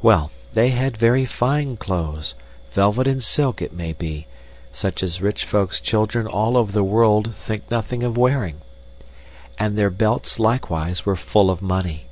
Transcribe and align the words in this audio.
Well, 0.00 0.30
they 0.54 0.68
had 0.68 0.96
very 0.96 1.24
fine 1.24 1.76
clothes 1.76 2.36
velvet 2.72 3.08
and 3.08 3.20
silk, 3.20 3.60
it 3.60 3.72
may 3.72 3.92
be, 3.92 4.28
such 4.70 5.02
as 5.02 5.20
rich 5.20 5.44
folks' 5.44 5.80
children 5.80 6.24
all 6.28 6.56
over 6.56 6.70
the 6.70 6.84
world 6.84 7.34
think 7.34 7.68
nothing 7.68 8.04
of 8.04 8.16
wearing 8.16 8.60
and 9.58 9.76
their 9.76 9.90
belts, 9.90 10.38
likewise, 10.38 11.04
were 11.04 11.16
full 11.16 11.50
of 11.50 11.60
money. 11.60 12.06